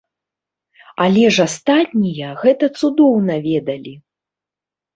[1.05, 3.97] Але ж астатнія гэта цудоўна ведалі!